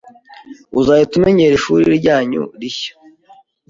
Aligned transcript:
Uzahita 0.79 1.13
umenyera 1.17 1.53
ishuri 1.59 1.83
ryanyu 1.99 2.41
rishya. 2.59 2.93